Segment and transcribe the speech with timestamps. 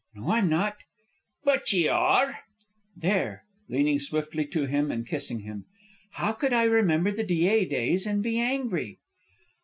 [0.15, 0.77] "No, I'm not."
[1.43, 2.39] "But ye are."
[2.97, 5.65] "There!" leaning swiftly to him and kissing him.
[6.13, 8.97] "How could I remember the Dyea days and be angry?"